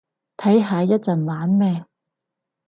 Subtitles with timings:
[0.37, 1.85] 睇下一陣玩咩